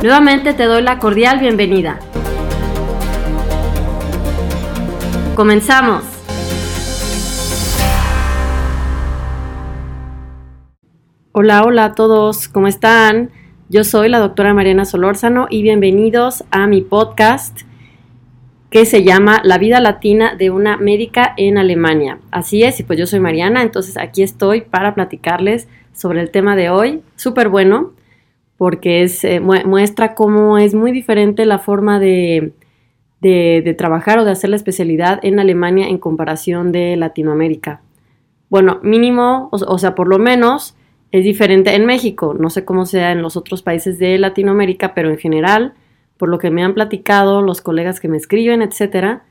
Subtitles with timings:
[0.00, 1.98] Nuevamente te doy la cordial bienvenida.
[5.34, 6.04] Comenzamos.
[11.32, 13.30] Hola, hola a todos, ¿cómo están?
[13.68, 17.62] Yo soy la doctora Mariana Solórzano y bienvenidos a mi podcast
[18.70, 22.20] que se llama La vida latina de una médica en Alemania.
[22.30, 26.54] Así es, y pues yo soy Mariana, entonces aquí estoy para platicarles sobre el tema
[26.54, 27.97] de hoy, súper bueno
[28.58, 32.52] porque eh, muestra cómo es muy diferente la forma de,
[33.78, 37.80] trabajar o de hacer la especialidad en Alemania en comparación de Latinoamérica.
[38.50, 40.76] Bueno, mínimo, o, sea, por lo menos
[41.12, 42.34] es diferente en México.
[42.38, 45.74] No sé cómo sea en los otros países de Latinoamérica, pero en general,
[46.16, 49.22] por lo que me han platicado los colegas que me escriben, etcétera,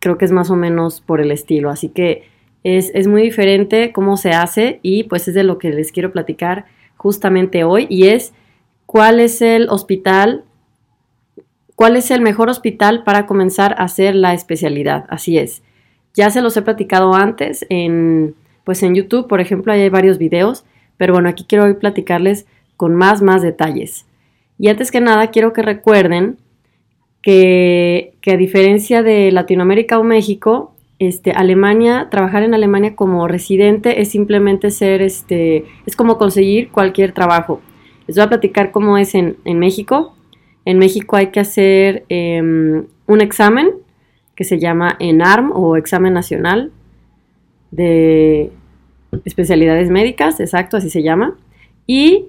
[0.00, 1.70] creo que es más o menos por el estilo.
[1.70, 2.28] Así que
[2.62, 6.66] es muy diferente cómo se hace y pues es de lo que les quiero platicar
[6.96, 8.32] justamente hoy y es
[8.86, 10.44] cuál es el hospital,
[11.74, 15.04] cuál es el mejor hospital para comenzar a hacer la especialidad.
[15.08, 15.62] Así es.
[16.14, 20.64] Ya se los he platicado antes en, pues en YouTube, por ejemplo, hay varios videos,
[20.96, 22.46] pero bueno, aquí quiero hoy platicarles
[22.76, 24.06] con más, más detalles.
[24.58, 26.38] Y antes que nada, quiero que recuerden
[27.20, 34.00] que, que a diferencia de Latinoamérica o México, este, Alemania, trabajar en Alemania como residente
[34.00, 37.60] es simplemente ser, este, es como conseguir cualquier trabajo.
[38.06, 40.14] Les voy a platicar cómo es en, México.
[40.64, 43.70] En México hay que hacer em, un examen
[44.36, 46.72] que se llama ENARM o Examen Nacional
[47.70, 48.50] de
[49.24, 51.36] Especialidades Médicas, exacto, así se llama.
[51.86, 52.26] Y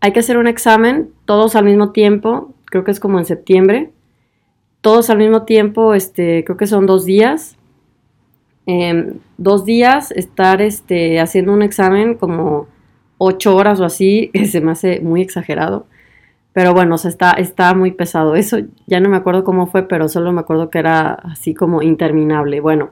[0.00, 3.90] hay que hacer un examen todos al mismo tiempo, creo que es como en septiembre.
[4.80, 7.57] Todos al mismo tiempo, este, creo que son dos días
[9.38, 12.66] dos días estar este, haciendo un examen como
[13.16, 15.86] ocho horas o así, que se me hace muy exagerado.
[16.52, 18.34] Pero bueno, está, está muy pesado.
[18.34, 21.82] Eso ya no me acuerdo cómo fue, pero solo me acuerdo que era así como
[21.82, 22.60] interminable.
[22.60, 22.90] Bueno,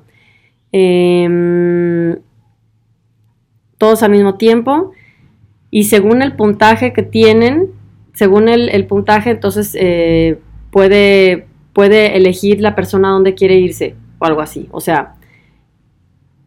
[0.73, 2.17] em,
[3.79, 4.93] todos al mismo tiempo.
[5.71, 7.71] Y según el puntaje que tienen,
[8.15, 10.39] según el, puntaje, entonces eh,
[10.71, 14.69] puede, puede elegir la persona dónde quiere irse o algo así.
[14.71, 15.16] O sea,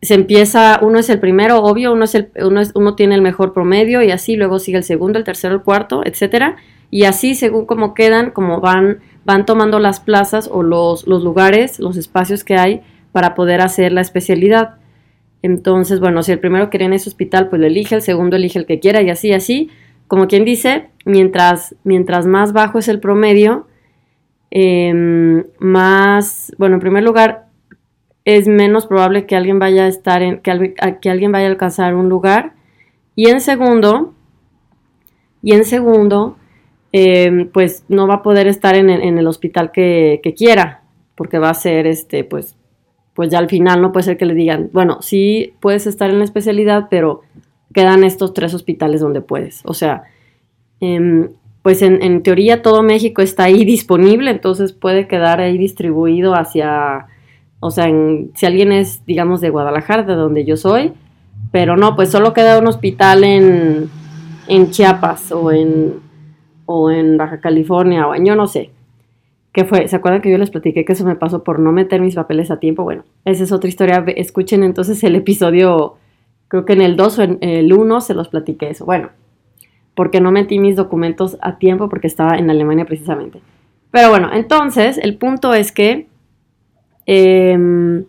[0.01, 3.21] se empieza, uno es el primero, obvio, uno, es el, uno, es, uno tiene el
[3.21, 6.55] mejor promedio y así, luego sigue el segundo, el tercero, el cuarto, etcétera.
[6.89, 11.79] Y así, según cómo quedan, como van, van tomando las plazas o los, los lugares,
[11.79, 14.75] los espacios que hay para poder hacer la especialidad.
[15.41, 18.59] Entonces, bueno, si el primero quiere en ese hospital, pues lo elige, el segundo elige
[18.59, 19.69] el que quiera y así, así.
[20.07, 23.67] Como quien dice, mientras, mientras más bajo es el promedio,
[24.49, 27.48] em, más, bueno, en primer lugar,
[28.37, 32.09] es menos probable que alguien vaya a estar en, que, alguien vaya a alcanzar un
[32.09, 32.53] lugar.
[33.15, 34.13] Y en segundo,
[35.41, 36.37] y en segundo,
[36.91, 40.83] em, pues no va a poder estar en el, hospital que, quiera,
[41.15, 42.55] porque va a ser este, pues,
[43.15, 46.19] pues ya al final no puede ser que le digan, bueno, sí puedes estar en
[46.19, 47.21] la especialidad, pero
[47.73, 49.61] quedan estos tres hospitales donde puedes.
[49.65, 50.03] O sea,
[50.81, 51.29] em,
[51.63, 57.07] pues en, en, teoría todo México está ahí disponible, entonces puede quedar ahí distribuido hacia
[57.59, 57.87] o sea,
[58.35, 60.93] si alguien es, digamos, de Guadalajara, de donde yo soy,
[61.51, 63.89] pero no, pues solo queda un hospital en,
[64.47, 65.95] en Chiapas o en,
[66.65, 68.71] o en Baja California o en yo no sé.
[69.51, 69.87] ¿Qué fue?
[69.87, 72.51] ¿Se acuerdan que yo les platiqué que eso me pasó por no meter mis papeles
[72.51, 72.83] a tiempo?
[72.83, 74.03] Bueno, esa es otra historia.
[74.15, 75.95] Escuchen entonces el episodio,
[76.47, 78.85] creo que en el 2 o en el 1 se los platiqué eso.
[78.85, 79.09] Bueno,
[79.95, 83.41] porque no metí mis documentos a tiempo porque estaba en Alemania precisamente.
[83.89, 86.07] Pero bueno, entonces el punto es que
[87.05, 88.05] Em,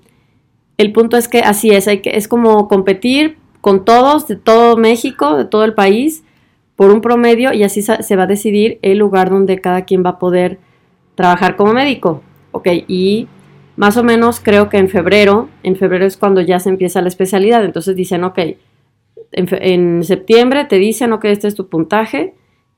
[0.76, 4.76] el punto es que así es, hay que, es como competir con todos, de todo
[4.76, 6.24] México, de todo el país,
[6.76, 10.10] por un promedio y así se va a decidir el lugar donde cada quien va
[10.10, 10.58] a poder
[11.14, 12.22] trabajar como médico.
[12.52, 13.28] Ok, y
[13.76, 17.08] más o menos creo que en febrero, en febrero es cuando ya se empieza la
[17.08, 18.38] especialidad, entonces dicen, ok,
[19.32, 22.34] en, septiembre te dicen, ok, este es tu puntaje,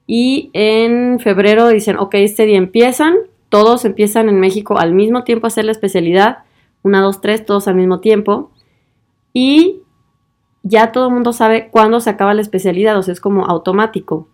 [0.06, 3.14] y en febrero dicen, ok, este día empiezan,
[3.52, 6.38] todos empiezan en México al mismo tiempo a hacer la especialidad,
[6.82, 8.50] una, dos, tres, todos al mismo tiempo,
[9.34, 9.82] y
[10.62, 14.26] ya todo el mundo sabe cuándo se acaba la especialidad, o sea, es como automático.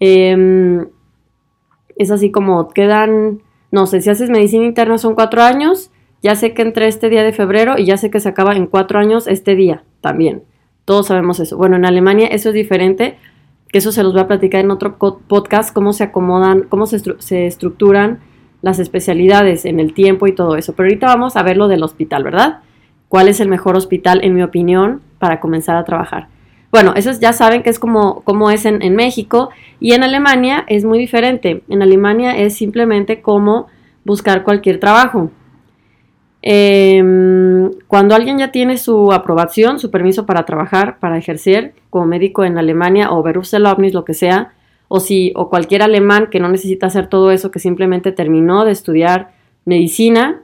[0.00, 0.88] Em,
[1.94, 6.52] es así como quedan, no sé, si haces medicina interna son cuatro años, ya sé
[6.52, 9.28] que entre este día de febrero y ya sé que se acaba en cuatro años
[9.28, 10.42] este día también.
[10.84, 11.56] Todos sabemos eso.
[11.56, 13.18] Bueno, en Alemania eso es diferente,
[13.68, 17.46] que eso se los voy a platicar en otro podcast, cómo se acomodan, cómo se
[17.46, 18.26] estructuran
[18.62, 20.74] las especialidades en el tiempo y todo eso.
[20.74, 22.60] Pero ahorita vamos a ver lo del hospital, ¿verdad?
[23.08, 26.28] ¿Cuál es el mejor hospital, en mi opinión, para comenzar a trabajar?
[26.70, 29.48] Bueno, eso ya saben que es como, como es en, México
[29.80, 31.62] y en Alemania es muy diferente.
[31.68, 33.68] En Alemania es simplemente como
[34.04, 35.30] buscar cualquier trabajo.
[36.42, 42.44] Em, cuando alguien ya tiene su aprobación, su permiso para trabajar, para ejercer como médico
[42.44, 44.52] en Alemania o Berufserlaubnis, lo que sea,
[44.88, 48.72] o si o cualquier alemán que no necesita hacer todo eso, que simplemente terminó de
[48.72, 49.32] estudiar
[49.64, 50.42] medicina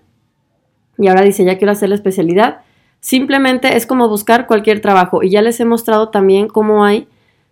[0.99, 2.61] y ahora dice ya quiero hacer la especialidad,
[3.05, 5.23] Simplemente es como buscar cualquier trabajo.
[5.23, 7.06] Y ya les he mostrado también cómo hay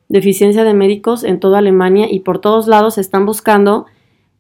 [0.08, 3.84] deficiencia de médicos en toda Alemania y por todos lados están buscando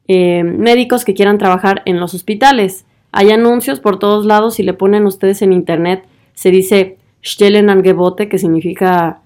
[0.08, 2.86] eh, médicos que quieran trabajar en los hospitales.
[3.12, 6.02] Hay anuncios por todos lados, si le ponen ustedes en internet,
[6.32, 9.20] se dice Stellenangebote, que significa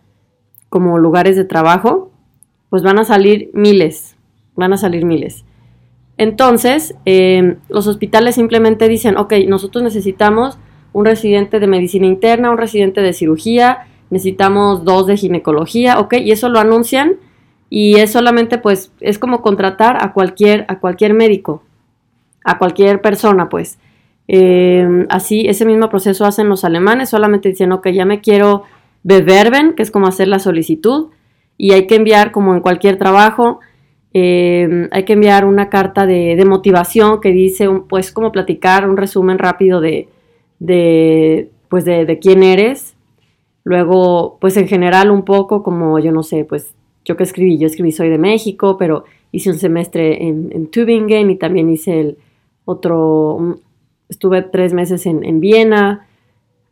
[0.69, 2.11] como lugares de trabajo,
[2.71, 4.17] pues van a salir miles,
[4.55, 5.45] van a salir miles.
[6.19, 10.59] Entonces, eh, los hospitales simplemente dicen, ok, nosotros necesitamos
[10.93, 16.15] un residente de medicina interna, un residente de cirugía, necesitamos dos de ginecología, ¿ok?
[16.15, 17.17] Y eso lo anuncian
[17.69, 21.63] y es solamente pues es como contratar a cualquier, a cualquier médico,
[22.45, 23.79] a cualquier persona pues.
[24.29, 28.65] Em, así, ese mismo proceso hacen los alemanes, solamente dicen, ok, ya me quiero
[29.03, 31.09] beberben, que es como hacer la solicitud,
[31.59, 33.61] y hay que enviar como en cualquier trabajo,
[34.13, 38.97] em, hay que enviar una carta de, de motivación que dice, pues como platicar un
[38.97, 40.09] resumen rápido de,
[40.59, 42.95] de, pues de, quién eres.
[43.65, 46.75] Luego, pues en general un poco como, yo no sé, pues
[47.05, 51.37] yo que escribí, yo escribí Soy de México, pero hice un semestre en, Tübingen y
[51.37, 52.19] también hice el
[52.65, 53.59] otro,
[54.09, 56.06] estuve tres meses en, Viena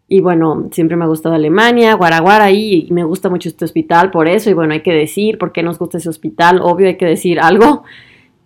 [0.06, 4.28] y bueno, siempre me ha gustado Alemania, Guaraguara y, me gusta mucho este hospital por
[4.28, 7.06] eso y bueno, hay que decir por qué nos gusta ese hospital, obvio hay que
[7.06, 7.84] decir algo.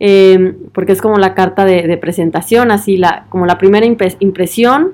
[0.01, 4.93] Em, porque es como la carta de, presentación, así la, como la primera impresión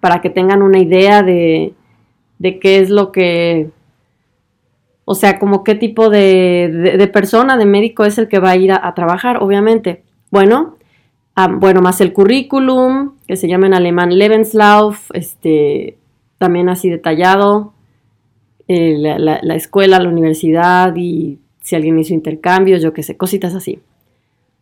[0.00, 1.74] para que tengan una idea de,
[2.42, 3.70] qué es lo que,
[5.04, 8.72] o sea, como qué tipo de, persona, de médico es el que va a ir
[8.72, 10.02] a, trabajar, obviamente.
[10.30, 10.76] Bueno,
[11.58, 15.96] bueno, más el currículum, que se llama en alemán Lebenslauf, este,
[16.38, 17.72] también así detallado,
[18.66, 23.54] eh, la, la, escuela, la universidad y si alguien hizo intercambios, yo qué sé, cositas
[23.54, 23.78] así.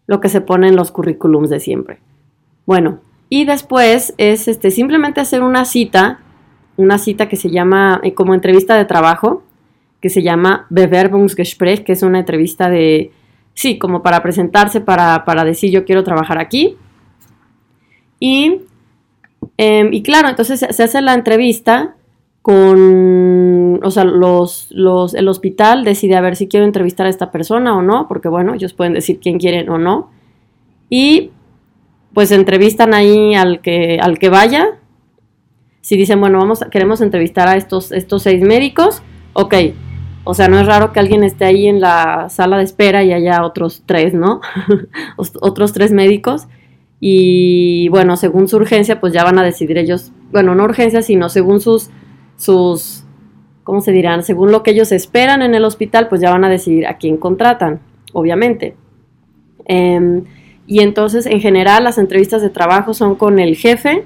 [0.06, 2.00] Lo que se pone en los currículums de siempre.
[2.66, 3.00] Bueno,
[3.30, 6.20] y después es este, simplemente hacer una cita,
[6.76, 9.44] una cita que se llama eh, como entrevista de trabajo,
[10.02, 13.12] que se llama Bewerbungsgespräch, que es una entrevista de,
[13.54, 16.76] sí, como para presentarse, para, decir yo quiero trabajar aquí.
[18.20, 18.62] Y,
[19.56, 21.94] em, y claro, entonces se, hace la entrevista
[22.42, 27.30] con, o sea, los, los, el hospital decide a ver si quiero entrevistar a esta
[27.30, 30.10] persona o no, porque bueno, ellos pueden decir quién quieren o no.
[30.88, 31.30] Y
[32.14, 34.78] pues entrevistan ahí al que, al que vaya.
[35.80, 39.02] Si dicen, bueno, vamos, queremos entrevistar a estos, estos seis médicos,
[39.34, 39.54] ok.
[40.24, 43.12] O sea, no es raro que alguien esté ahí en la sala de espera y
[43.12, 44.40] haya otros tres, ¿no?
[45.16, 46.48] otros tres médicos.
[47.00, 51.28] Y bueno, según su urgencia, pues ya van a decidir ellos, bueno, no urgencia, sino
[51.28, 51.90] según sus,
[52.36, 53.04] sus,
[53.62, 54.24] ¿cómo se dirán?
[54.24, 57.16] Según lo que ellos esperan en el hospital, pues ya van a decidir a quién
[57.16, 57.80] contratan,
[58.12, 58.74] obviamente.
[59.66, 60.22] Eh,
[60.68, 64.04] y entonces, en general, las entrevistas de trabajo son con el jefe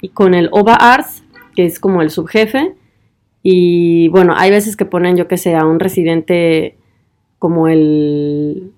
[0.00, 2.74] y con el Oberarzt, que es como el subjefe.
[3.44, 6.76] Y bueno, hay veces que ponen, yo que sé, a un residente
[7.38, 8.72] como el...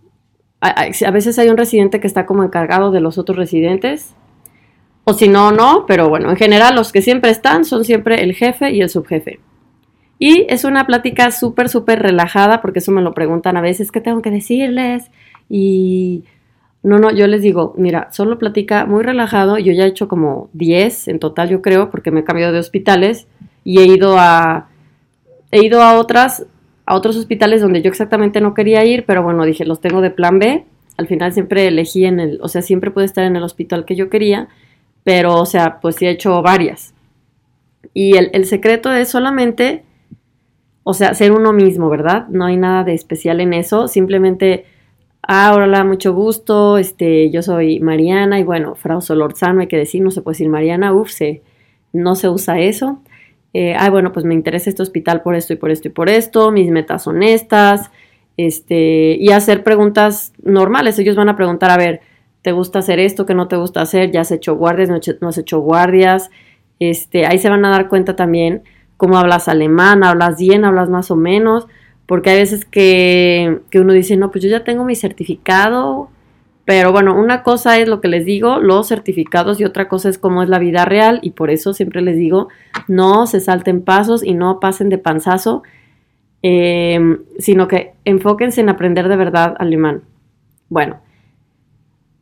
[0.63, 4.15] A, veces hay un residente que está como encargado de los otros residentes.
[5.03, 8.33] O si no, no, pero bueno, en general los que siempre están son siempre el
[8.35, 9.41] jefe y el subjefe.
[10.21, 14.01] Y es una plática súper, súper relajada, porque eso me lo preguntan a veces, ¿qué
[14.01, 15.11] tengo que decirles?
[15.49, 16.23] Y
[16.85, 19.59] no, no, yo les digo, mira, solo platica muy relajado.
[19.59, 22.61] Yo ya he hecho como 10 en total, yo creo, porque me he cambiado de
[22.61, 23.27] hospitales
[23.65, 24.69] y he ido a
[25.51, 26.47] he ido a otras
[26.93, 30.11] a otros hospitales donde yo exactamente no quería ir, pero bueno, dije, los tengo de
[30.11, 30.65] plan B.
[30.99, 33.97] al final siempre elegí en el, o sea, siempre pude estar en el hospital que
[33.97, 34.49] yo quería,
[35.03, 36.93] pero, o sea, pues sí he hecho varias.
[37.95, 39.85] Y el, secreto es solamente,
[40.83, 42.29] o sea, ser uno mismo, ¿verdad?
[42.29, 44.67] No hay nada de especial en eso, simplemente
[45.25, 46.79] Ah, hola, mucho gusto.
[46.79, 50.49] Este, yo soy Mariana y bueno, Frau Solorzano, hay que decir, no se puede decir
[50.49, 51.13] Mariana, uff,
[51.93, 53.01] no se usa eso.
[53.55, 56.09] Eh, ah, bueno, pues me interesa este hospital por esto y por esto y por
[56.09, 57.91] esto, mis metas son estas,
[58.37, 60.99] este, y hacer preguntas normales.
[60.99, 62.01] Ellos van a preguntar, a ver,
[62.43, 63.27] ¿te gusta hacer esto?
[63.27, 64.11] ¿Qué no te gusta hacer?
[64.11, 64.89] ¿Ya has hecho guardias?
[65.21, 66.31] ¿No, has hecho guardias?
[66.79, 68.63] Este, ahí se van a dar cuenta también
[68.97, 71.67] cómo hablas alemán, hablas bien, hablas más o menos
[72.13, 76.11] porque hay veces que, uno dice, no, pues yo ya tengo mi certificado,
[76.65, 80.19] pero bueno, una cosa es lo que les digo, los certificados y otra cosa es
[80.19, 82.49] cómo es la vida real y por eso siempre les digo,
[82.87, 85.63] no se salten pasos y no pasen de panzazo,
[86.43, 90.03] em, sino que enfóquense en aprender de verdad alemán.
[90.69, 91.01] Bueno,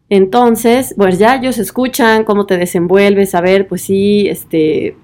[0.09, 4.97] entonces, pues ya ellos escuchan cómo te desenvuelves, a ver, pues sí, este,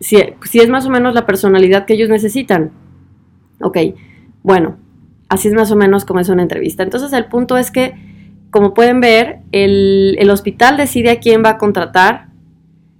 [0.00, 2.70] si, si es más o menos la personalidad que ellos necesitan.
[3.60, 3.76] Ok,
[4.42, 4.78] bueno,
[5.28, 6.82] así es más o menos como es una entrevista.
[6.82, 7.94] Entonces el punto es que,
[8.50, 12.28] como pueden ver, el, hospital decide a quién va a contratar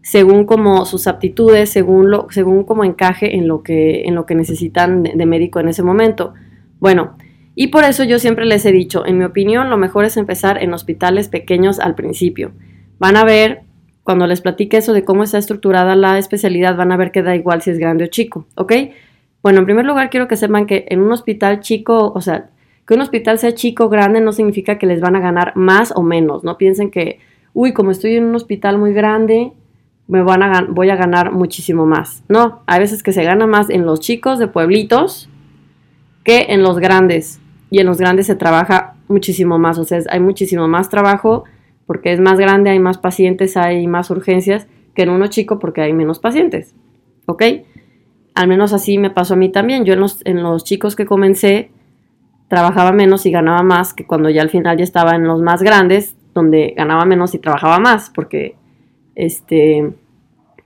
[0.03, 4.35] según como sus aptitudes, según, lo, según como encaje en lo que, en lo que
[4.35, 6.35] necesitan de, de médico en ese momento.
[6.79, 7.17] Bueno,
[7.55, 10.63] y por eso yo siempre les he dicho, en mi opinión, lo mejor es empezar
[10.63, 12.53] en hospitales pequeños al principio.
[12.99, 13.63] Van a ver,
[14.03, 17.37] cuando les platique eso de cómo está estructurada la especialidad, van a ver que da
[17.37, 18.73] igual si es grande o chico, ¿ok?
[19.43, 22.50] Bueno, en primer lugar quiero que sepan que en un hospital chico, o sea,
[22.91, 25.93] que un hospital sea chico o grande no significa que les van a ganar más
[25.95, 26.43] o menos.
[26.43, 27.21] No piensen que,
[27.55, 29.53] uy, como estoy en un hospital muy grande,
[30.09, 32.25] me van a, voy a ganar muchísimo más.
[32.29, 35.29] No, hay veces que se gana más en los chicos de pueblitos
[36.25, 37.39] que en los grandes.
[37.71, 41.45] Y en los grandes se trabaja muchísimo más, o sea, hay muchísimo más trabajo
[41.87, 44.67] porque es más grande, hay más pacientes, hay más urgencias
[44.97, 46.75] que en uno chico porque hay menos pacientes.
[47.27, 47.45] ¿Ok?
[48.35, 49.85] Al menos así me pasó a mí también.
[49.85, 51.71] Yo en los, en los chicos que comencé
[52.51, 55.63] trabajaba menos y ganaba más que cuando ya al final ya estaba en los más
[55.63, 58.57] grandes, donde ganaba menos y trabajaba más, porque
[59.15, 59.93] este,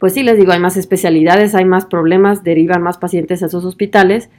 [0.01, 3.67] pues sí, les digo, hay más especialidades, hay más problemas, derivan más pacientes a esos
[3.67, 4.31] hospitales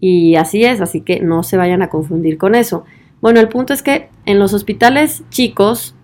[0.00, 2.84] y así es, así que no se vayan a confundir con eso.
[3.20, 5.94] Bueno, el punto es que en los hospitales chicos,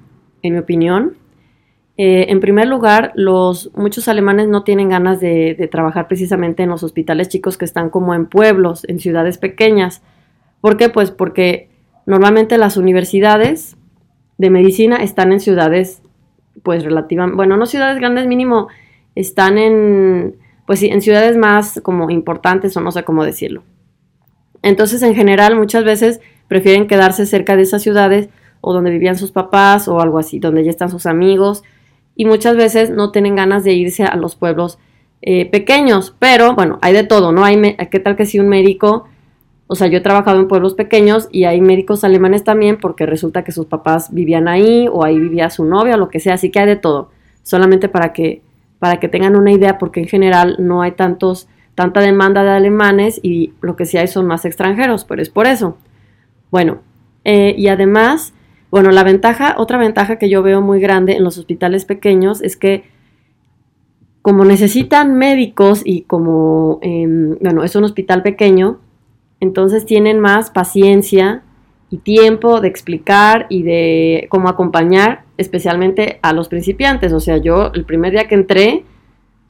[0.42, 1.16] en mi opinión,
[1.96, 6.82] eh, en primer lugar, los, muchos alemanes no tienen ganas de, trabajar precisamente en los
[6.82, 10.02] hospitales chicos que están como en pueblos, en ciudades pequeñas.
[10.64, 10.88] ¿Por qué?
[10.88, 11.68] Pues porque
[12.06, 13.76] normalmente las universidades
[14.38, 16.00] de medicina están en ciudades,
[16.62, 18.68] pues relativamente, bueno, no ciudades grandes mínimo,
[19.14, 23.62] están en, pues sí, en ciudades más como importantes o no sé cómo decirlo.
[24.62, 28.30] Entonces, en general, muchas veces prefieren quedarse cerca de esas ciudades
[28.62, 31.62] o donde vivían sus papás o algo así, donde ya están sus amigos
[32.16, 34.78] y muchas veces no tienen ganas de irse a los pueblos
[35.20, 37.44] eh, pequeños, pero bueno, hay de todo, ¿no?
[37.44, 39.10] Hay, ¿qué tal que si un médico,
[39.74, 43.42] o sea, yo he trabajado en pueblos pequeños y hay médicos alemanes también porque resulta
[43.42, 46.50] que sus papás vivían ahí o ahí vivía su novia o lo que sea, así
[46.50, 47.10] que hay de todo,
[47.42, 48.42] solamente para que,
[48.78, 53.18] para que tengan una idea porque en general no hay tantos, tanta demanda de alemanes
[53.22, 55.76] y lo que sí hay son más extranjeros, pero es por eso.
[56.50, 56.78] Bueno,
[57.24, 58.32] eh, y además
[58.74, 62.56] bueno, la ventaja, otra ventaja que yo veo muy grande en los hospitales pequeños es
[62.56, 62.82] que
[64.20, 68.80] como necesitan médicos y como, em, bueno, es un hospital pequeño,
[69.40, 71.42] entonces tienen más paciencia
[71.90, 77.12] y tiempo de explicar y de cómo acompañar especialmente a los principiantes.
[77.12, 78.84] O sea, yo el primer día que entré,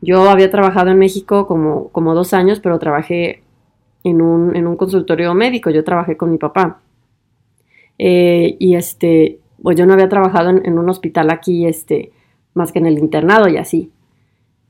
[0.01, 3.43] yo había trabajado en México como, como dos años, pero trabajé
[4.05, 6.81] en un, en un consultorio médico, yo trabajé con mi papá.
[7.99, 12.13] Eh, y este, pues yo no había trabajado en, un hospital aquí, este,
[12.53, 13.91] más que en el internado y así.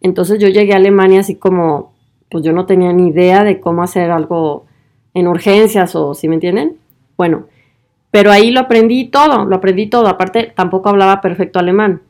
[0.00, 1.94] Entonces yo llegué a Alemania así como,
[2.30, 4.66] pues yo no tenía ni idea de cómo hacer algo
[5.14, 6.76] en urgencias o, si me entienden?
[7.16, 7.46] Bueno,
[8.10, 10.08] pero ahí lo aprendí todo, lo aprendí todo.
[10.08, 12.02] Aparte, tampoco hablaba perfecto alemán.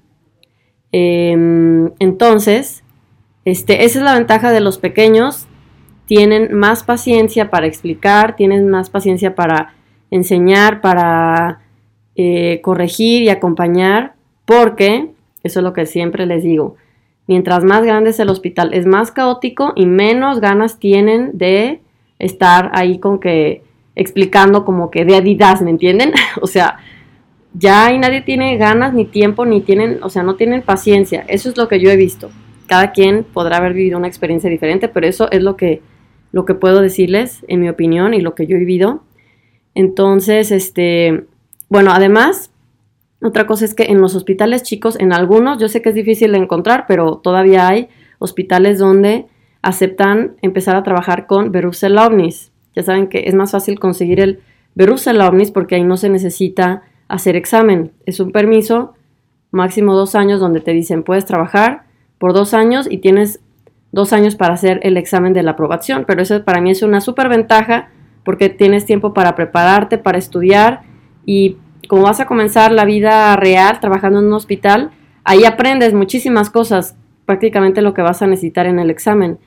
[0.93, 2.85] Em, entonces,
[3.45, 5.47] este, esa es la ventaja de los pequeños.
[6.07, 9.75] Tienen más paciencia para explicar, tienen más paciencia para
[10.11, 11.61] enseñar, para
[12.17, 15.11] eh, corregir y acompañar, porque,
[15.43, 16.77] eso es lo que siempre les digo,
[17.27, 21.81] mientras más grande es el hospital, es más caótico y menos ganas tienen de
[22.19, 23.63] estar ahí con que
[23.97, 26.13] explicando como que de Adidas, ¿me entienden?
[26.41, 26.79] o sea,
[27.53, 31.25] ya ahí nadie tiene ganas ni tiempo ni tienen, o sea, no tienen paciencia.
[31.29, 32.31] Eso es lo que yo he visto.
[32.67, 35.81] Cada quien podrá haber vivido una experiencia diferente, pero eso es lo que
[36.35, 39.05] lo que puedo decirles en mi opinión y lo que yo he vivido.
[39.73, 41.27] Entonces, este,
[41.69, 42.51] bueno, además,
[43.23, 46.33] otra cosa es que en los hospitales chicos, en algunos, yo sé que es difícil
[46.33, 49.27] de encontrar, pero todavía hay hospitales donde
[49.65, 52.53] aceptan empezar a trabajar con Berufsel Omnis.
[52.77, 54.41] Ya saben que es más fácil conseguir el
[54.75, 57.93] Berufsel Omnis porque ahí no se necesita hacer examen.
[58.05, 58.95] Es un permiso
[59.51, 61.85] máximo dos años donde te dicen puedes trabajar
[62.19, 63.41] por dos años y tienes
[63.91, 66.05] dos años para hacer el examen de la aprobación.
[66.07, 67.89] Pero eso para mí es una súper ventaja
[68.23, 70.83] porque tienes tiempo para prepararte, para estudiar
[71.25, 71.57] y
[71.89, 74.91] como vas a comenzar la vida real trabajando en un hospital,
[75.25, 79.39] ahí aprendes muchísimas cosas, prácticamente lo que vas a necesitar en el examen.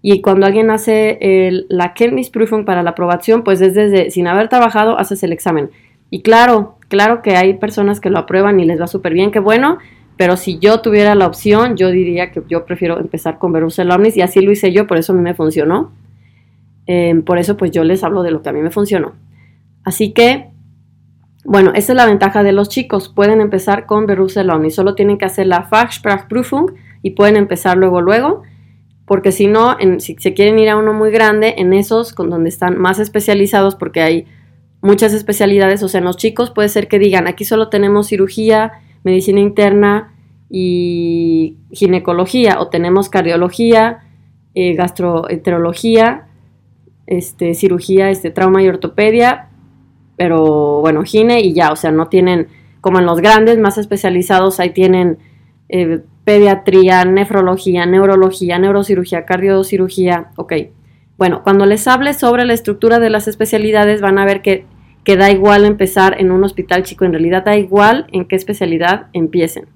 [0.00, 4.48] Y cuando alguien hace el, la Kenntnisprüfung para la aprobación, pues es desde sin haber
[4.48, 5.70] trabajado haces el examen.
[6.10, 9.40] Y claro, claro que hay personas que lo aprueban y les va súper bien, qué
[9.40, 9.78] bueno,
[10.16, 14.16] pero si yo tuviera la opción, yo diría que yo prefiero empezar con Verusel Omnis
[14.16, 15.92] y así lo hice yo, por eso a mí me funcionó.
[16.86, 19.12] Em, por eso pues yo les hablo de lo que a mí me funcionó.
[19.84, 20.48] Así que,
[21.44, 23.08] bueno, esa es la ventaja de los chicos.
[23.08, 28.00] Pueden empezar con Verusel Omnis, solo tienen que hacer la Fachsprachprüfung y pueden empezar luego,
[28.00, 28.42] luego
[29.08, 32.50] porque si no, si se quieren ir a uno muy grande, en esos con donde
[32.50, 34.26] están más especializados, porque hay
[34.82, 38.72] muchas especialidades, o sea, en los chicos puede ser que digan, aquí solo tenemos cirugía,
[39.02, 40.14] medicina interna
[40.50, 44.04] y ginecología, o tenemos cardiología,
[44.54, 46.28] eh, gastroenterología,
[47.06, 49.48] este, cirugía, este, trauma y ortopedia,
[50.16, 52.48] pero bueno, gine y ya, o sea, no tienen,
[52.82, 55.16] como en los grandes más especializados, ahí tienen
[55.70, 60.52] eh, pediatría, nefrología, neurología, neurocirugía, cardiocirugía, ok.
[61.16, 64.66] Bueno, cuando les hable sobre la estructura de las especialidades van a ver que,
[65.04, 69.06] que da igual empezar en un hospital chico, en realidad da igual en qué especialidad
[69.14, 69.68] empiecen.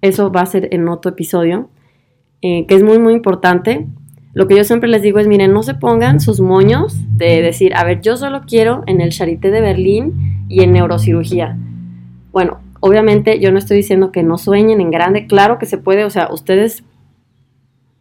[0.00, 1.70] Eso va a ser en otro episodio,
[2.42, 3.86] eh, que es muy, muy importante.
[4.34, 7.76] Lo que yo siempre les digo es, miren, no se pongan sus moños de decir,
[7.76, 11.56] a ver, yo solo quiero en el Charité de Berlín y en neurocirugía.
[12.32, 16.04] Bueno, Obviamente yo no estoy diciendo que no sueñen en grande, claro que se puede,
[16.04, 16.82] o sea, ustedes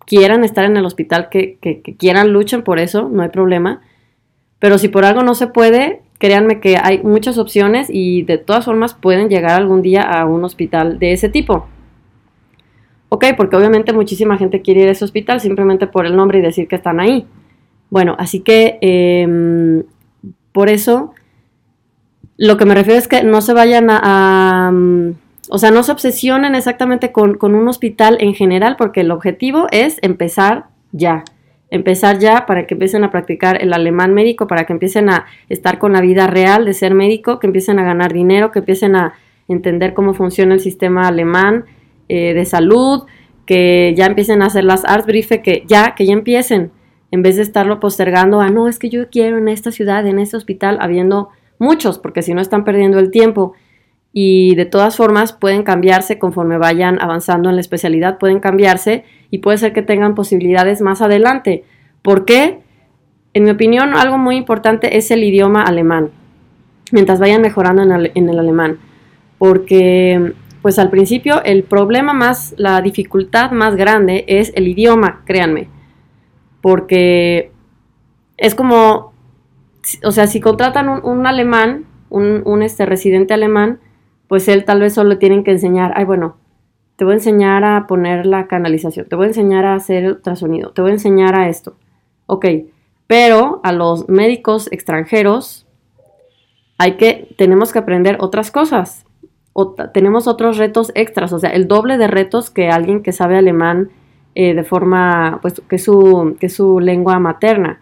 [0.05, 1.59] quieran estar en el hospital, que,
[1.97, 3.81] quieran, luchen por eso, no hay problema.
[4.57, 8.65] Pero si por algo no se puede, créanme que hay muchas opciones y de todas
[8.65, 11.67] formas pueden llegar algún día a un hospital de ese tipo.
[13.09, 16.41] Ok, porque obviamente muchísima gente quiere ir a ese hospital simplemente por el nombre y
[16.41, 17.27] decir que están ahí.
[17.89, 19.83] Bueno, así que em,
[20.51, 21.13] por eso
[22.39, 25.11] lo que me refiero es que no se vayan a, mm,
[25.49, 29.97] o sea, no se obsesionen exactamente con, un hospital en general, porque el objetivo es
[30.01, 31.25] empezar ya.
[31.69, 35.79] Empezar ya para que empiecen a practicar el alemán médico, para que empiecen a estar
[35.79, 39.15] con la vida real de ser médico, que empiecen a ganar dinero, que empiecen a
[39.49, 41.65] entender cómo funciona el sistema alemán
[42.07, 43.03] eh, de salud,
[43.45, 46.71] que ya empiecen a hacer las Arztbriefe, que ya, que ya empiecen,
[47.11, 50.19] en vez de estarlo postergando a no, es que yo quiero en esta ciudad, en
[50.19, 53.53] este hospital, habiendo muchos, porque si no están perdiendo el tiempo.
[54.11, 59.37] Y de todas formas pueden cambiarse conforme vayan avanzando en la especialidad, pueden cambiarse y
[59.37, 61.63] puede ser que tengan posibilidades más adelante.
[62.01, 62.59] ¿Por qué?
[63.33, 66.09] En mi opinión, algo muy importante es el idioma alemán,
[66.91, 68.79] mientras vayan mejorando en el, en el alemán.
[69.37, 75.67] Porque, pues al principio, el problema más, la dificultad más grande es el idioma, créanme.
[76.61, 77.51] Porque
[78.37, 79.13] es como
[80.03, 83.79] o sea, si contratan un, alemán, un, este, residente alemán,
[84.27, 86.37] pues él tal vez solo tienen que enseñar, ay, bueno,
[86.95, 90.71] te voy a enseñar a poner la canalización, te voy a enseñar a hacer ultrasonido,
[90.71, 91.75] te voy a enseñar a esto.
[92.25, 92.45] Ok,
[93.07, 95.65] pero a los médicos extranjeros
[96.77, 99.05] hay que, tenemos que aprender otras cosas.
[99.93, 103.89] Tenemos otros retos extras, o sea, el doble de retos que alguien que sabe alemán
[104.35, 107.81] eh, de forma, pues, que su, que su lengua materna.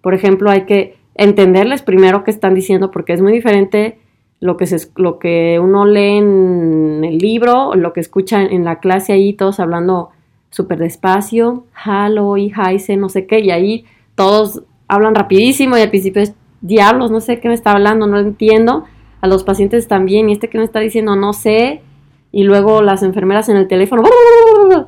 [0.00, 3.98] Por ejemplo, hay que entenderles primero qué están diciendo, porque es muy diferente
[4.40, 8.78] lo que, se, lo que uno lee en el libro, lo que escucha en la
[8.78, 10.10] clase ahí, todos hablando
[10.50, 15.90] súper despacio, halo y heise, no sé qué, y ahí todos hablan rapidísimo y al
[15.90, 18.84] principio es diablos, no sé qué me está hablando, no entiendo.
[19.20, 21.82] A los pacientes también, y este que me está diciendo, no sé.
[22.30, 24.04] Y luego las enfermeras en el teléfono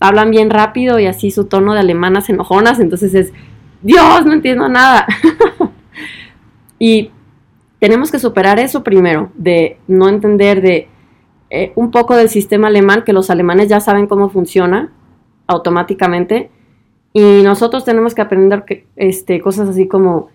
[0.00, 3.32] hablan bien rápido y así su tono de alemanas enojonas, entonces es
[3.82, 5.06] Dios, no entiendo nada.
[6.78, 7.10] y
[7.78, 10.88] tenemos que superar eso primero, de no entender de
[11.50, 14.92] eh, un poco del sistema alemán, que los alemanes ya saben cómo funciona
[15.46, 16.50] automáticamente,
[17.12, 20.28] y nosotros tenemos que aprender que, este, cosas así como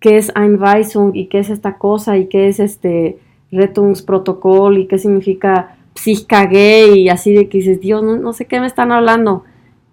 [0.00, 3.18] qué es Einweisung y qué es esta cosa y qué es este
[3.52, 8.46] Rettungsprotokoll y qué significa Psycha gay y así de que dices, Dios, no, no sé
[8.46, 9.44] qué me están hablando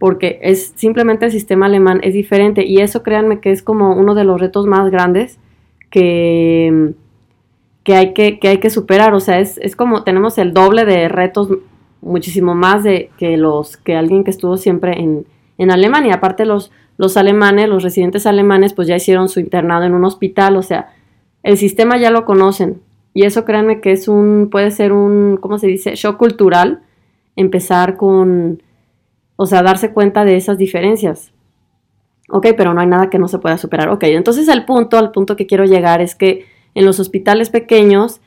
[0.04, 4.16] porque es simplemente el sistema alemán es diferente y eso créanme que es como uno
[4.16, 5.40] de los retos más grandes
[5.90, 6.92] que,
[7.86, 9.14] que hay que, que hay que superar.
[9.14, 11.48] O sea, es, es como tenemos el doble de retos,
[12.02, 15.26] muchísimo más de que los que alguien que estuvo siempre en,
[15.58, 16.16] en Alemania.
[16.16, 20.58] Aparte los, los alemanes, los residentes alemanes, pues ya hicieron su internado en un hospital,
[20.58, 20.90] o sea,
[21.44, 22.82] el sistema ya lo conocen.
[23.14, 25.96] Y eso créanme que es un, puede ser un, ¿cómo se dice?
[25.96, 26.82] Shock cultural,
[27.38, 28.60] empezar con,
[29.36, 31.32] o sea, darse cuenta de esas diferencias.
[32.30, 33.90] Ok, pero no hay nada que no se pueda superar.
[33.90, 38.22] Ok, entonces el punto, al punto que quiero llegar es que en los hospitales pequeños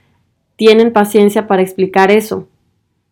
[0.57, 2.49] tienen paciencia para explicar eso.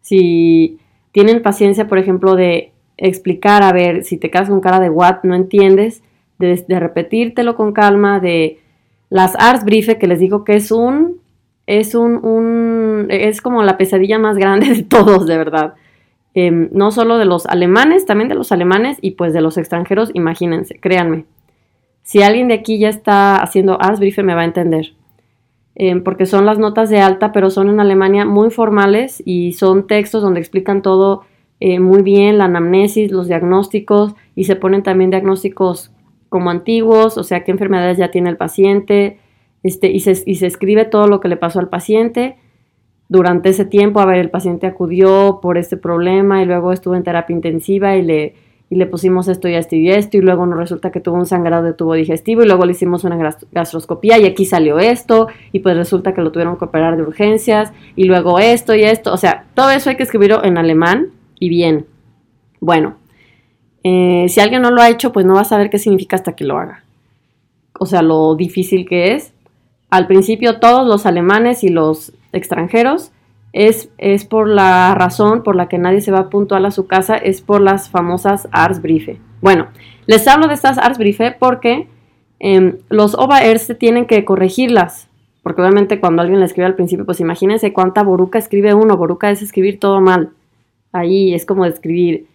[0.00, 0.78] Si
[1.12, 5.22] tienen paciencia, por ejemplo, de explicar, a ver, si te quedas con cara de what,
[5.22, 6.02] no entiendes,
[6.38, 8.60] de, repetírtelo con calma, de
[9.08, 11.20] las arts brief que les digo que es un,
[11.66, 15.74] es un, es como la pesadilla más grande de todos, de verdad.
[16.34, 20.10] Em, no solo de los alemanes, también de los alemanes y pues de los extranjeros,
[20.14, 21.26] imagínense, créanme.
[22.02, 24.94] Si alguien de aquí ya está haciendo arts brief me va a entender.
[25.76, 29.86] Em, porque son las notas de alta, pero son en Alemania muy formales y son
[29.86, 31.22] textos donde explican todo
[31.60, 35.92] eh, muy bien la anamnesis, los diagnósticos y se ponen también diagnósticos
[36.28, 39.18] como antiguos, o sea, qué enfermedades ya tiene el paciente,
[39.62, 42.36] este, y, se, y se escribe todo lo que le pasó al paciente
[43.08, 44.00] durante ese tiempo.
[44.00, 48.02] A ver, el paciente acudió por este problema y luego estuvo en terapia intensiva y
[48.02, 48.34] le,
[48.70, 51.26] y le pusimos esto y esto y esto y luego nos resulta que tuvo un
[51.26, 53.16] sangrado de tubo digestivo y luego le hicimos una
[53.52, 57.72] gastroscopía y aquí salió esto y pues resulta que lo tuvieron que operar de urgencias
[57.94, 61.48] y luego esto y esto, o sea, todo eso hay que escribirlo en alemán y
[61.48, 61.86] bien.
[62.60, 62.96] Bueno,
[63.82, 66.34] eh, si alguien no lo ha hecho, pues no va a saber qué significa hasta
[66.34, 66.84] que lo haga.
[67.78, 69.32] O sea, lo difícil que es.
[69.90, 73.12] Al principio todos los alemanes y los extranjeros
[73.52, 77.16] es, es por la razón por la que nadie se va puntual a su casa,
[77.16, 79.20] es por las famosas Arzbriefe.
[79.40, 79.68] Bueno,
[80.06, 81.88] les hablo de estas Arzbriefe porque
[82.40, 85.08] eh, los Oberste tienen que corregirlas.
[85.42, 88.96] Porque obviamente cuando alguien le escribe al principio, pues imagínense cuánta boruca escribe uno.
[88.96, 90.30] Boruca es escribir todo mal
[90.94, 92.26] ahí es como describir,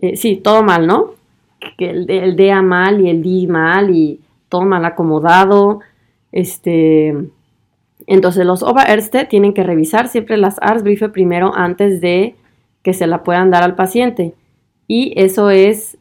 [0.00, 1.14] eh, sí, todo mal, ¿no?
[1.78, 5.80] Que el, el D mal y el D mal y todo mal acomodado.
[6.30, 7.16] Este,
[8.06, 12.34] entonces los Oberste tienen que revisar siempre las Arzbriefe primero antes de
[12.82, 14.34] que se la puedan dar al paciente.
[14.88, 15.98] Y eso es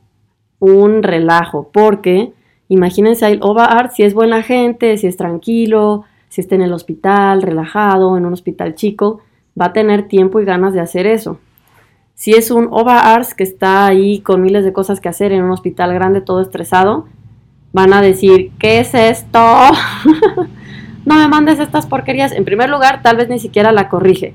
[0.60, 2.34] un relajo, porque
[2.68, 7.42] imagínense el Oberarzt si es buena gente, si es tranquilo, si está en el hospital,
[7.42, 9.22] relajado, en un hospital chico,
[9.60, 11.40] va a tener tiempo y ganas de hacer eso.
[12.16, 15.52] Si es un Oberarzt que está ahí con miles de cosas que hacer en un
[15.52, 17.06] hospital grande, todo estresado,
[17.74, 19.40] van a decir, ¿qué es esto?
[21.06, 22.32] no me mandes estas porquerías.
[22.32, 24.34] En primer lugar, tal vez ni siquiera la corrige.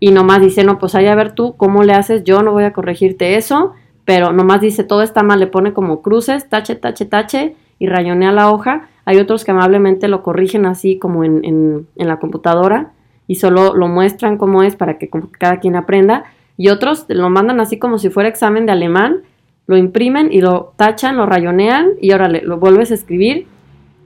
[0.00, 2.64] Y nomás dice, no, pues ahí a ver tú cómo le haces, yo no voy
[2.64, 7.04] a corregirte eso, pero nomás dice, todo está mal, le pone como cruces, tache, tache,
[7.04, 8.88] tache, y rayonea la hoja.
[9.04, 12.92] Hay otros que amablemente lo corrigen así como en, en, en la computadora
[13.26, 16.24] y solo lo muestran cómo es para que cada quien aprenda
[16.56, 19.22] y otros lo mandan así como si fuera examen de alemán,
[19.66, 23.46] lo imprimen y lo tachan, lo rayonean y ahora lo vuelves a escribir.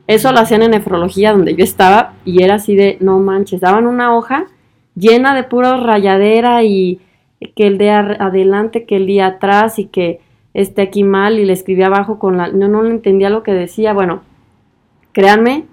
[0.07, 3.87] Eso lo hacían en nefrología donde yo estaba y era así de, no manches, daban
[3.87, 4.47] una hoja
[4.95, 7.01] llena de pura rayadera y
[7.57, 10.21] que el de adelante, que el de atrás y que
[10.55, 12.49] esté aquí mal y le escribía abajo con la...
[12.49, 13.93] No, no entendía lo que decía.
[13.93, 14.23] Bueno,
[15.13, 15.65] créanme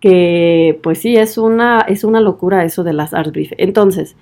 [0.00, 3.52] que pues sí, es una, es una locura eso de las Artbrief.
[3.56, 4.16] Entonces,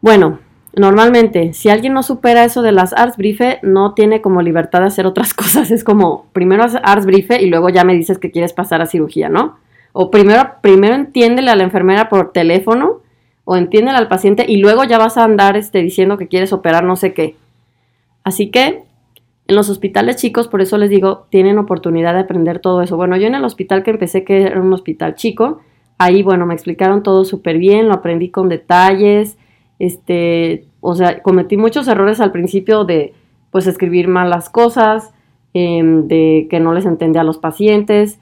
[0.00, 0.38] bueno,
[0.74, 4.86] Normalmente, si alguien no supera eso de las arts briefe, no tiene como libertad de
[4.86, 5.70] hacer otras cosas.
[5.70, 9.28] Es como, primero arts briefe y luego ya me dices que quieres pasar a cirugía,
[9.28, 9.58] ¿no?
[9.92, 13.00] O primero, primero entiéndele a la enfermera por teléfono
[13.44, 16.84] o entiéndele al paciente y luego ya vas a andar este, diciendo que quieres operar
[16.84, 17.36] no sé qué.
[18.24, 18.84] Así que
[19.48, 22.96] en los hospitales chicos, por eso les digo, tienen oportunidad de aprender todo eso.
[22.96, 25.60] Bueno, yo en el hospital que empecé, que era un hospital chico,
[25.98, 29.36] ahí, bueno, me explicaron todo súper bien, lo aprendí con detalles,
[29.82, 33.14] este, o sea, cometí muchos errores al principio de,
[33.50, 35.12] pues, escribir malas cosas,
[35.54, 38.20] em, de que no les entendía a los pacientes,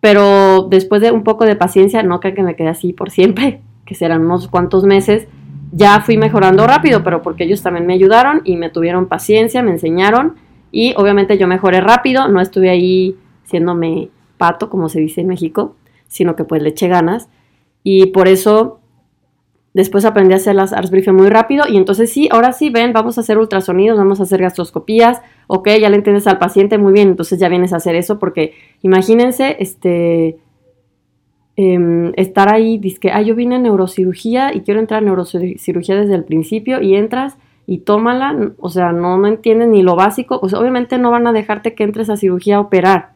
[0.00, 3.60] pero después de un poco de paciencia, no creo que me quede así por siempre,
[3.86, 5.28] que serán unos cuantos meses,
[5.70, 9.70] ya fui mejorando rápido, pero porque ellos también me ayudaron y me tuvieron paciencia, me
[9.70, 10.34] enseñaron
[10.72, 15.76] y obviamente yo mejoré rápido, no estuve ahí siéndome pato, como se dice en México,
[16.08, 17.28] sino que pues le eché ganas
[17.84, 18.80] y por eso
[19.76, 23.18] Después aprendí a hacer las Arsbriefe muy rápido y entonces sí, ahora sí, ven, vamos
[23.18, 27.08] a hacer ultrasonidos, vamos a hacer gastroscopías, ok, ya le entiendes al paciente muy bien,
[27.08, 30.38] entonces ya vienes a hacer eso porque imagínense, este,
[31.56, 35.96] em, estar ahí, dice que, ah, yo vine a neurocirugía y quiero entrar a neurocirugía
[35.96, 37.36] desde el principio y entras
[37.66, 41.34] y tómala, o sea, no, no entiendes ni lo básico, pues obviamente no van a
[41.34, 43.10] dejarte que entres a cirugía a operar,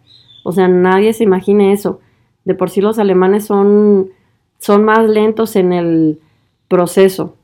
[0.44, 2.00] o sea, nadie se imagine eso.
[2.44, 4.10] De por sí los alemanes son
[4.58, 6.20] son más lentos en el
[6.70, 7.34] proceso.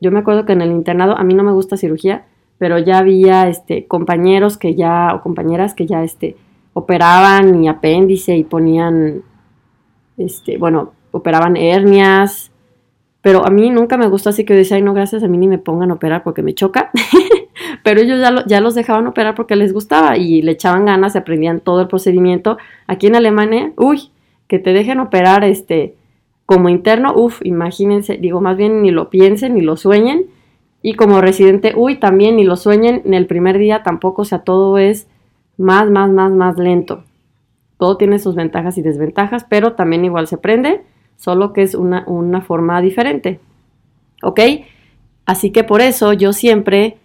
[0.00, 2.26] Yo me acuerdo que en el internado, a mí no me gusta cirugía,
[2.58, 6.36] pero ya había este, compañeros que ya, o compañeras que ya este,
[6.74, 9.22] operaban mi apéndice y ponían,
[10.18, 12.52] este, bueno, operaban hernias,
[13.22, 15.48] pero a mí nunca me gustó así que decía, ay no, gracias, a mí ni
[15.48, 16.90] me pongan a operar porque me choca,
[17.82, 21.18] pero ellos ya, ya los dejaban operar porque les gustaba y le echaban ganas, se
[21.18, 22.58] aprendían todo el procedimiento.
[22.86, 24.10] Aquí en Alemania, uy,
[24.48, 25.96] que te dejen operar este
[26.46, 30.26] como interno, uff, imagínense, digo, más bien ni lo piensen, ni lo sueñen.
[30.80, 34.38] Y como residente, uy, también ni lo sueñen en el primer día tampoco, o sea,
[34.38, 35.08] todo es
[35.58, 37.02] más, más, más, más lento.
[37.78, 40.82] Todo tiene sus ventajas y desventajas, pero también igual se aprende,
[41.16, 43.40] solo que es una, una forma diferente.
[44.22, 44.40] ¿Ok?
[45.26, 46.96] Así que por eso yo siempre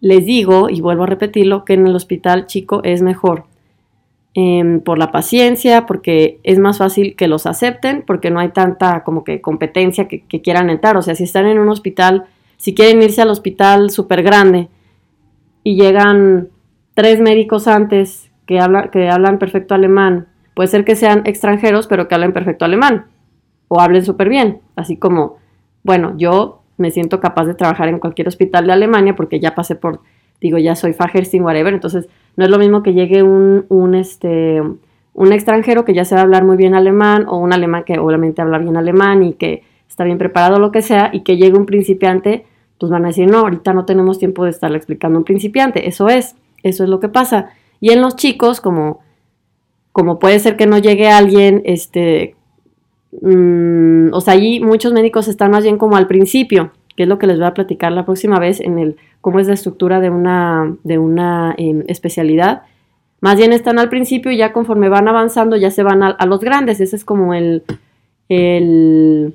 [0.00, 3.44] les digo, y vuelvo a repetirlo, que en el hospital chico es mejor
[4.38, 9.02] Em, por la paciencia, porque es más fácil que los acepten, porque no hay tanta
[9.02, 10.98] como que competencia que, quieran entrar.
[10.98, 12.26] O sea, si están en un hospital,
[12.58, 14.68] si quieren irse al hospital súper grande
[15.62, 16.48] y llegan
[16.92, 18.60] tres médicos antes que,
[18.92, 23.06] que hablan perfecto alemán, puede ser que sean extranjeros, pero que hablen perfecto alemán
[23.68, 24.60] o hablen súper bien.
[24.76, 25.38] Así como,
[25.82, 29.76] bueno, yo me siento capaz de trabajar en cualquier hospital de Alemania porque ya pasé
[29.76, 30.02] por,
[30.42, 34.60] digo, ya soy Fajerstin, whatever, entonces no es lo mismo que llegue un, un, este,
[35.14, 38.58] un extranjero que ya sabe hablar muy bien alemán o un alemán que obviamente habla
[38.58, 42.44] bien alemán y que está bien preparado, lo que sea, y que llegue un principiante,
[42.78, 45.88] pues van a decir, no, ahorita no tenemos tiempo de estarle explicando a un principiante.
[45.88, 47.48] Eso es, eso es lo que pasa.
[47.80, 49.00] Y en los chicos, como,
[49.92, 52.36] como puede ser que no llegue alguien, este,
[53.22, 57.18] mm, o sea, allí muchos médicos están más bien como al principio, que es lo
[57.18, 60.10] que les voy a platicar la próxima vez en el cómo es la estructura de
[60.10, 62.62] una, de una em, especialidad.
[63.20, 66.40] Más bien están al principio y ya conforme van avanzando ya se van a, los
[66.40, 66.80] grandes.
[66.80, 67.64] Ese es como el,
[68.28, 69.34] el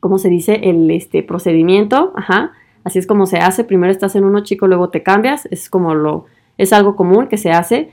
[0.00, 0.60] ¿cómo se dice?
[0.62, 2.12] El este, procedimiento.
[2.16, 2.52] Ajá.
[2.84, 3.64] Así es como se hace.
[3.64, 5.46] Primero estás en uno chico, luego te cambias.
[5.50, 6.26] Es como lo,
[6.58, 7.90] es algo común que se hace.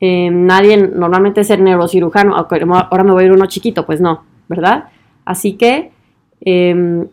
[0.00, 4.22] Em, nadie normalmente es el neurocirujano, ahora me voy a ir uno chiquito, pues no,
[4.48, 4.84] ¿verdad?
[5.24, 5.90] Así que
[6.40, 7.08] em,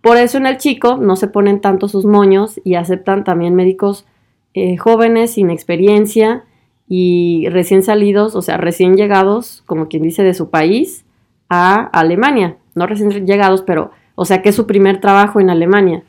[0.00, 4.06] por eso en el chico no se ponen tanto sus moños y aceptan también médicos
[4.54, 6.44] eh, jóvenes, sin experiencia
[6.88, 11.04] y recién salidos, o sea, recién llegados, como quien dice, de su país
[11.48, 12.56] a Alemania.
[12.74, 16.02] No recién llegados, pero, o sea, que es su primer trabajo en Alemania.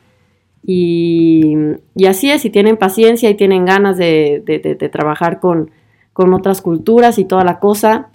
[0.64, 1.54] Y,
[2.08, 5.70] así es, y tienen paciencia y tienen ganas de, de trabajar con,
[6.12, 8.08] con otras culturas y toda la cosa.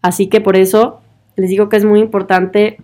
[0.00, 1.00] Así que por eso
[1.36, 2.78] les digo que es muy importante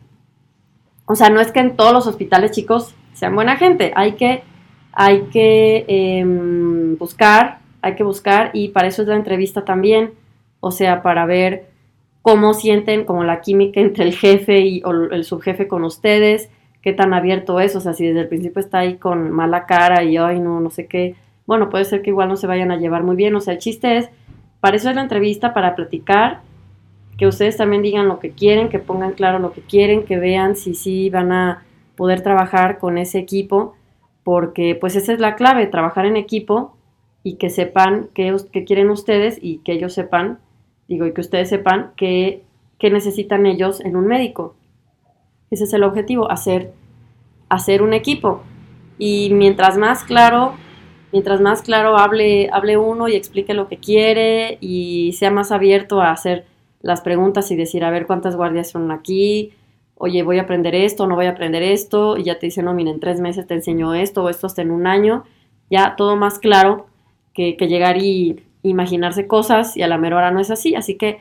[1.08, 3.92] o sea, no es que en todos los hospitales, chicos, sean buena gente.
[3.96, 4.42] Hay que,
[4.92, 10.12] hay que em, buscar, hay que buscar, y para eso es la entrevista también.
[10.60, 11.70] O sea, para ver
[12.20, 16.50] cómo sienten como la química entre el jefe y o el subjefe con ustedes,
[16.82, 20.04] qué tan abierto es, o sea, si desde el principio está ahí con mala cara
[20.04, 21.16] y ay no, no sé qué,
[21.46, 23.58] bueno, puede ser que igual no se vayan a llevar muy bien, o sea, el
[23.58, 24.10] chiste es,
[24.60, 26.40] para eso es la entrevista, para platicar
[27.18, 30.54] que ustedes también digan lo que quieren, que pongan claro lo que quieren, que vean
[30.54, 31.64] si sí van a
[31.96, 33.74] poder trabajar con ese equipo,
[34.22, 36.76] porque pues esa es la clave, trabajar en equipo
[37.24, 40.38] y que sepan qué, quieren ustedes y que ellos sepan,
[40.86, 42.44] digo, y que ustedes sepan qué,
[42.80, 44.54] necesitan ellos en un médico.
[45.50, 46.72] Ese es el objetivo, hacer,
[47.48, 48.42] hacer un equipo.
[48.96, 50.52] Y mientras más claro,
[51.10, 56.00] mientras más claro hable, hable uno y explique lo que quiere y sea más abierto
[56.00, 56.44] a hacer
[56.88, 59.52] las preguntas y decir, a ver cuántas guardias son aquí,
[59.94, 62.72] oye, voy a aprender esto, no voy a aprender esto, y ya te dicen, no,
[62.72, 65.24] miren, en tres meses te enseño esto o esto hasta en un año,
[65.70, 66.86] ya todo más claro
[67.34, 71.18] que, llegar y imaginarse cosas y a la mera hora no es así, así que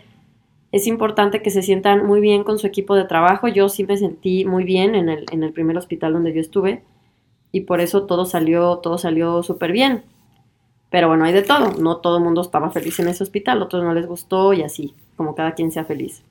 [0.72, 3.98] es importante que se sientan muy bien con su equipo de trabajo, yo sí me
[3.98, 6.82] sentí muy bien en el, en el primer hospital donde yo estuve
[7.52, 10.04] y por eso todo salió, todo salió súper bien.
[10.90, 11.72] Pero bueno, hay de todo.
[11.80, 14.94] No todo el mundo estaba feliz en ese hospital, otros no les gustó y así,
[15.18, 16.24] como cada quien sea feliz.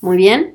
[0.00, 0.54] Muy bien.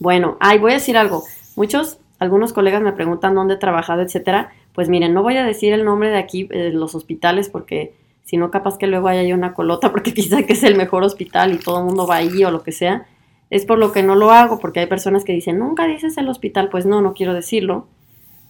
[0.00, 1.22] Bueno, ay, voy a decir algo.
[1.54, 4.50] Muchos, algunos colegas me preguntan dónde he trabajado, etcétera.
[4.72, 8.36] Pues miren, no voy a decir el nombre de aquí, de los hospitales, porque si
[8.36, 11.58] no, capaz que luego haya una colota porque piensan que es el mejor hospital y
[11.58, 13.06] todo el mundo va ahí o lo que sea.
[13.50, 16.28] Es por lo que no lo hago, porque hay personas que dicen, nunca dices el
[16.28, 16.68] hospital.
[16.70, 17.86] Pues no, no quiero decirlo,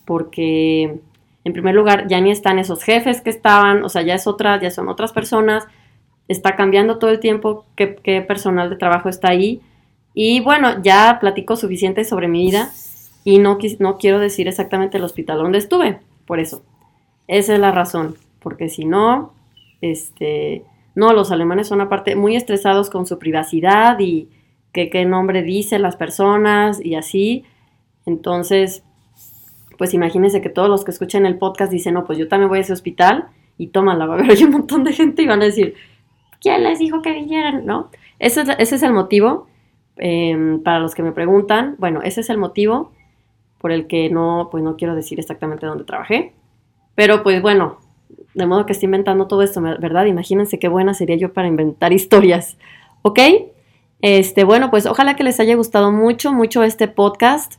[0.05, 1.01] porque
[1.45, 4.61] en primer lugar, ya ni están esos jefes que estaban, o sea, ya es otra,
[4.61, 5.67] ya son otras personas,
[6.29, 9.61] está cambiando todo el tiempo qué, personal de trabajo está ahí.
[10.15, 12.71] Y bueno, ya platico suficiente sobre mi vida
[13.25, 16.63] y no, no quiero decir exactamente el hospital donde estuve, por eso.
[17.27, 19.33] Esa es la razón, porque si no,
[19.81, 20.65] este,
[20.95, 24.29] no, los alemanes son aparte muy estresados con su privacidad y
[24.73, 27.45] qué, nombre dicen las personas y así.
[28.07, 28.83] Entonces,
[29.77, 32.59] pues imagínense que todos los que escuchan el podcast dicen, no, pues yo también voy
[32.59, 35.47] a ese hospital y tómala, va a haber un montón de gente y van a
[35.47, 35.75] decir,
[36.41, 37.67] ¿quién les dijo que vinieran?
[37.67, 37.91] ¿No?
[38.19, 39.47] Ese es, ese es el motivo,
[39.97, 42.93] em, para los que me preguntan, bueno, ese es el motivo
[43.59, 46.33] por el que no, pues no quiero decir exactamente dónde trabajé,
[46.95, 47.79] pero pues bueno,
[48.35, 50.07] de modo que estoy inventando todo esto, ¿verdad?
[50.07, 52.57] Imagínense qué buena sería yo para inventar historias,
[53.03, 53.21] ¿ok?
[54.01, 57.55] Este, bueno, pues ojalá que les haya gustado mucho, mucho este podcast.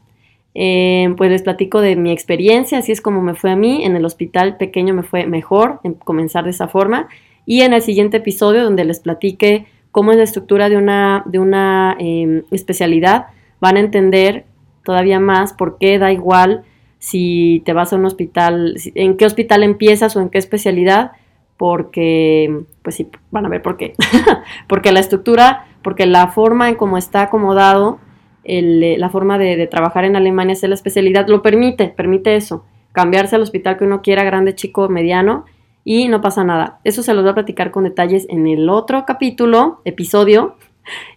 [0.55, 3.83] Eh, pues les platico de mi experiencia, así es como me fue a mí.
[3.83, 7.07] En el hospital pequeño me fue mejor en comenzar de esa forma.
[7.49, 11.39] Y en el siguiente episodio, donde les platique cómo es la estructura de una, de
[11.39, 14.45] una em, especialidad, van a entender
[14.85, 16.61] todavía más por qué da igual
[16.99, 21.13] si te vas a un hospital, en qué hospital empiezas o en qué especialidad,
[21.57, 23.95] porque, pues sí, van a ver por qué.
[24.67, 27.97] porque la estructura, porque la forma en cómo está acomodado,
[28.43, 33.37] eh, la forma de, trabajar en Alemania, hacer la especialidad, lo permite, permite eso, cambiarse
[33.37, 35.45] al hospital que uno quiera, grande, chico, mediano,
[35.89, 36.79] y no pasa nada.
[36.83, 40.55] Eso se los voy a platicar con detalles en el otro capítulo, episodio,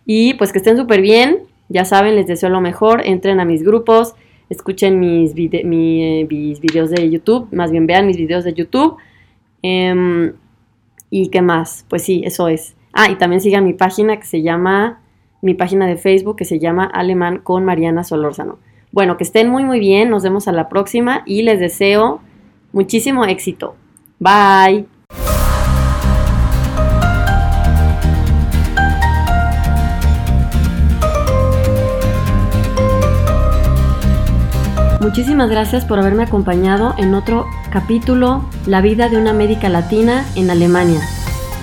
[0.07, 3.63] y pues que estén súper bien, ya saben, les deseo lo mejor, entren a mis
[3.63, 4.15] grupos,
[4.49, 8.97] escuchen mis, eh, mis videos de YouTube, más bien vean mis videos de YouTube.
[9.61, 10.33] Em,
[11.11, 11.85] ¿Y qué más?
[11.91, 12.75] Pues sí, eso es.
[12.95, 15.03] Ah, y también sigan mi página que se llama
[15.43, 18.59] mi página de Facebook que se llama Alemán con Mariana Solórzano.
[18.91, 22.23] Bueno, que estén muy muy bien, nos vemos a la próxima y les deseo
[22.73, 23.77] muchísimo éxito.
[24.23, 24.87] Bye.
[35.01, 40.51] Muchísimas gracias por haberme acompañado en otro capítulo La vida de una médica latina en
[40.51, 41.01] Alemania.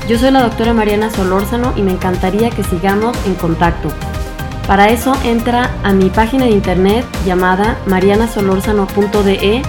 [0.10, 3.88] Yo soy la doctora Mariana Solórzano y me encantaría que sigamos en contacto.
[4.68, 9.62] Para eso entra a mi página de internet llamada marianasolorzano.de.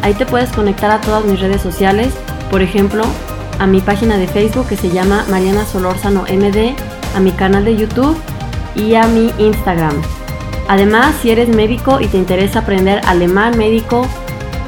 [0.00, 2.14] Ahí te puedes conectar a todas mis redes sociales,
[2.50, 3.04] por ejemplo,
[3.58, 6.74] a mi página de Facebook que se llama Mariana Solórzano MD,
[7.16, 8.16] a mi canal de YouTube
[8.74, 9.94] y a mi Instagram.
[10.68, 14.06] Además, si eres médico y te interesa aprender alemán médico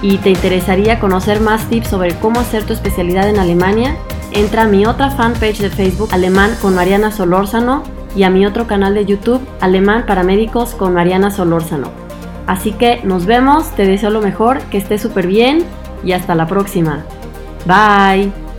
[0.03, 3.97] y te interesaría conocer más tips sobre cómo hacer tu especialidad en Alemania,
[4.33, 7.83] entra a mi otra fanpage de Facebook Alemán con Mariana Solórzano
[8.16, 11.90] y a mi otro canal de YouTube Alemán para Médicos con Mariana Solórzano.
[12.47, 15.64] Así que nos vemos, te deseo lo mejor, que estés súper bien
[16.03, 17.05] y hasta la próxima.
[17.66, 18.50] Bye.